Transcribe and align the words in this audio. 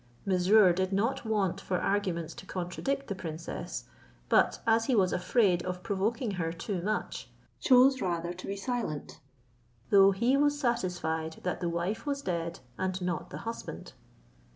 Mesrour 0.25 0.73
did 0.73 0.91
not 0.91 1.25
want 1.25 1.61
for 1.61 1.79
arguments 1.79 2.33
to 2.33 2.47
contradict 2.47 3.05
the 3.05 3.13
princess; 3.13 3.83
but, 4.29 4.59
as 4.65 4.85
he 4.85 4.95
was 4.95 5.13
afraid 5.13 5.61
of 5.63 5.83
provoking 5.83 6.31
her 6.31 6.51
too 6.51 6.81
much, 6.81 7.29
chose 7.59 8.01
rather 8.01 8.33
to 8.33 8.47
be 8.47 8.55
silent, 8.55 9.19
though 9.91 10.09
he 10.09 10.35
was 10.35 10.59
satisfied 10.59 11.39
that 11.43 11.59
the 11.61 11.69
wife 11.69 12.07
was 12.07 12.23
dead, 12.23 12.61
and 12.79 12.99
not 12.99 13.29
the 13.29 13.37
husband. 13.45 13.93